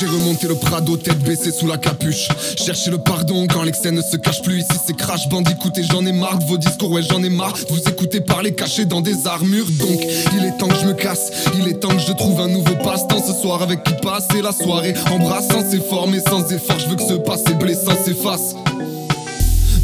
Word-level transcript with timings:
J'ai 0.00 0.06
remonté 0.06 0.48
le 0.48 0.54
Prado, 0.54 0.96
tête 0.96 1.18
baissée 1.18 1.52
sous 1.52 1.66
la 1.66 1.76
capuche. 1.76 2.28
Chercher 2.56 2.90
le 2.90 2.96
pardon 2.96 3.46
quand 3.46 3.62
l'excès 3.62 3.90
ne 3.90 4.00
se 4.00 4.16
cache 4.16 4.40
plus. 4.40 4.60
Ici 4.60 4.80
c'est 4.86 4.96
crash 4.96 5.28
bandicoot 5.28 5.76
et 5.76 5.82
j'en 5.82 6.06
ai 6.06 6.12
marre 6.12 6.38
de 6.38 6.44
vos 6.44 6.56
discours, 6.56 6.90
ouais 6.92 7.02
j'en 7.02 7.22
ai 7.22 7.28
marre. 7.28 7.54
Vous 7.68 7.80
écoutez 7.86 8.22
parler 8.22 8.54
caché 8.54 8.86
dans 8.86 9.02
des 9.02 9.26
armures. 9.26 9.66
Donc 9.66 10.00
il 10.38 10.46
est 10.46 10.56
temps 10.56 10.68
que 10.68 10.76
je 10.80 10.86
me 10.86 10.94
casse, 10.94 11.30
il 11.58 11.68
est 11.68 11.80
temps 11.80 11.94
que 11.94 11.98
je 11.98 12.12
trouve 12.14 12.40
un 12.40 12.48
nouveau 12.48 12.76
passe-temps 12.76 13.22
ce 13.22 13.34
soir 13.34 13.60
avec 13.60 13.84
qui 13.84 13.92
passer 14.02 14.40
la 14.40 14.52
soirée. 14.52 14.94
Embrassant 15.10 15.68
ses 15.70 15.80
formes 15.80 16.14
et 16.14 16.20
sans 16.20 16.50
effort, 16.50 16.78
je 16.78 16.88
veux 16.88 16.96
que 16.96 17.06
ce 17.06 17.14
passé 17.14 17.52
blessant 17.52 17.92
s'efface. 18.02 18.54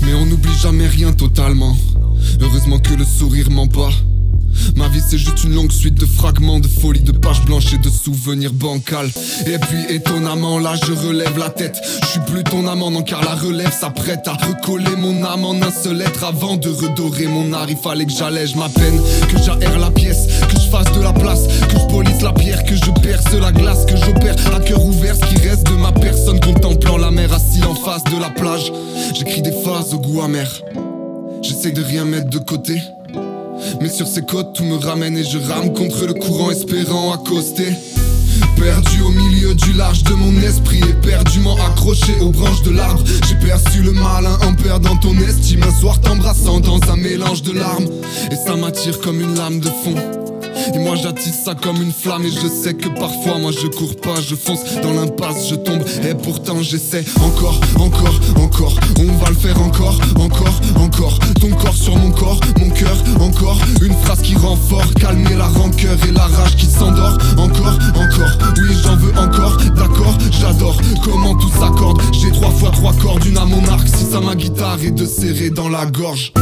Mais 0.01 0.15
on 0.15 0.25
n'oublie 0.25 0.57
jamais 0.57 0.87
rien 0.87 1.13
totalement. 1.13 1.77
Heureusement 2.41 2.79
que 2.79 2.95
le 2.95 3.05
sourire 3.05 3.51
ment 3.51 3.67
pas. 3.67 3.91
Ma 4.77 4.89
vie 4.89 5.03
c'est 5.07 5.19
juste 5.19 5.45
une 5.45 5.55
longue 5.55 5.73
suite 5.73 5.95
de 5.95 6.07
fragments, 6.07 6.61
de 6.61 6.69
folie, 6.69 7.01
de 7.01 7.13
pages 7.13 7.45
blanches 7.45 7.79
de 7.81 7.91
souvenirs 7.91 8.53
bancals. 8.53 9.11
Et 9.47 9.59
puis 9.59 9.95
étonnamment 9.95 10.59
là 10.59 10.75
je 10.87 10.93
relève 10.93 11.39
la 11.39 11.51
tête. 11.51 11.81
Je 12.03 12.07
suis 12.07 12.21
plus 12.21 12.45
ton 12.45 12.67
amant 12.67 12.91
non 12.91 13.03
car 13.03 13.23
la 13.23 13.35
relève 13.35 13.73
s'apprête 13.73 14.27
à 14.27 14.35
recoller 14.35 14.97
mon 14.97 15.25
âme 15.25 15.45
en 15.45 15.55
un 15.55 15.71
seul 15.71 16.01
être 16.01 16.25
avant 16.25 16.57
de 16.57 16.69
redorer 16.69 17.27
mon 17.27 17.53
art. 17.53 17.67
Il 17.69 17.77
fallait 17.77 18.07
que 18.07 18.13
j'allège 18.13 18.55
ma 18.57 18.69
peine, 18.69 19.01
que 19.29 19.39
j'aère 19.39 19.79
la 19.79 19.91
pièce, 19.91 20.27
que 20.49 20.61
je 20.61 20.69
fasse 20.69 20.93
de 20.93 21.03
la 21.03 21.13
place, 21.13 21.47
que 21.47 21.79
je 21.79 21.87
polisse 21.87 22.23
la 22.23 22.33
pierre, 22.33 22.65
que 22.65 22.75
je 22.75 22.91
perce 23.03 23.33
la 23.35 23.53
glace, 23.53 23.85
que 23.87 23.97
j'opère 23.97 24.37
à 24.55 24.61
cœur 24.61 24.85
ouvert 24.85 25.17
ce 25.17 25.27
qui 25.27 25.49
reste 25.49 25.67
de 25.67 25.75
ma 25.75 25.93
personne 25.93 26.41
contemplant 26.41 26.97
la 26.97 27.11
mer 27.11 27.33
assis 27.33 27.63
en 27.65 27.75
face 27.75 28.05
de 28.05 28.21
la 28.21 28.31
plage. 28.31 28.73
J'écris 29.15 29.43
des 29.43 29.53
phases 29.53 29.95
au 29.95 29.99
goût 29.99 30.23
amer. 30.23 30.63
J'essaie 31.43 31.73
de 31.73 31.83
rien 31.83 32.05
mettre 32.05 32.29
de 32.31 32.39
côté. 32.39 32.81
Mais 33.81 33.89
sur 33.89 34.07
ces 34.07 34.23
côtes, 34.23 34.55
tout 34.55 34.65
me 34.65 34.77
ramène 34.77 35.17
et 35.17 35.25
je 35.25 35.39
rame 35.39 35.73
contre 35.73 36.07
le 36.07 36.15
courant, 36.15 36.51
espérant 36.51 37.13
accoster. 37.13 37.73
Perdu 38.57 39.03
au 39.03 39.11
milieu 39.11 39.55
du 39.55 39.73
large 39.73 40.03
de 40.05 40.15
mon 40.15 40.35
esprit, 40.41 40.81
éperdument 40.89 41.57
accroché 41.67 42.15
aux 42.21 42.31
branches 42.31 42.63
de 42.63 42.71
l'arbre. 42.71 43.03
J'ai 43.29 43.35
perçu 43.47 43.83
le 43.83 43.93
malin 43.93 44.39
en 44.43 44.55
perdant 44.55 44.97
ton 44.97 45.17
estime. 45.19 45.63
Un 45.63 45.81
soir 45.81 46.01
t'embrassant 46.01 46.61
dans 46.61 46.81
un 46.91 46.97
mélange 46.97 47.43
de 47.43 47.53
larmes. 47.53 47.87
Et 48.31 48.37
ça 48.37 48.57
m'attire 48.57 48.99
comme 49.01 49.21
une 49.21 49.37
lame 49.37 49.61
de 49.61 49.69
fond. 49.69 49.95
Et 50.75 50.79
moi 50.79 50.97
j'attise 50.97 51.39
ça 51.45 51.55
comme 51.55 51.81
une 51.81 51.93
flamme 51.93 52.25
et 52.25 52.31
je 52.31 52.49
sais 52.49 52.75
que 52.75 52.89
parfois 52.89 53.39
moi 53.39 53.53
je 53.53 53.67
cours 53.67 53.95
pas, 53.97 54.21
je 54.21 54.35
fonce 54.35 54.65
dans 54.83 54.93
l'impasse, 54.93 55.49
je 55.49 55.55
tombe 55.55 55.83
et 56.03 56.15
pourtant 56.15 56.63
j'essaie 56.63 57.05
encore, 57.23 57.61
encore, 57.79 58.21
encore. 58.37 58.75
On 58.99 59.13
va 59.23 59.29
le 59.29 59.37
faire 59.37 59.61
encore, 59.61 59.99
encore, 60.19 60.61
encore. 60.81 61.19
Ton 61.41 61.51
corps 61.51 61.77
sur 61.77 61.97
mon 61.97 62.11
corps, 62.11 62.26
qui 64.27 64.35
rend 64.35 64.59
calmer 64.99 65.37
la 65.37 65.47
rancœur 65.47 65.97
et 66.09 66.11
la 66.11 66.25
rage 66.25 66.57
qui 66.57 66.67
s'endort. 66.67 67.17
Encore, 67.39 67.79
encore, 67.95 68.39
oui 68.59 68.75
j'en 68.83 68.97
veux 68.97 69.17
encore, 69.17 69.57
d'accord, 69.77 70.19
j'adore 70.33 70.81
comment 71.05 71.35
tout 71.37 71.51
s'accorde. 71.51 72.03
J'ai 72.13 72.33
trois 72.33 72.51
fois 72.51 72.71
trois 72.71 72.93
cordes, 72.95 73.25
une 73.25 73.39
à 73.39 73.45
mon 73.45 73.65
arc, 73.69 73.87
si 73.87 74.05
ça 74.05 74.21
ma 74.21 74.35
guitare 74.35 74.79
et 74.83 74.91
de 74.91 75.07
serrer 75.07 75.51
dans 75.51 75.69
la 75.69 75.87
gorge. 75.87 76.33